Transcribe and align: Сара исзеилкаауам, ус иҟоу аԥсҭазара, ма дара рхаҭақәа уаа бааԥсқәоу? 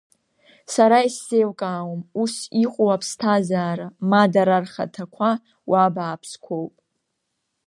Сара 0.73 0.97
исзеилкаауам, 1.07 2.01
ус 2.21 2.33
иҟоу 2.63 2.89
аԥсҭазара, 2.95 3.87
ма 4.09 4.23
дара 4.33 4.57
рхаҭақәа 4.63 5.29
уаа 5.69 5.89
бааԥсқәоу? 5.95 6.65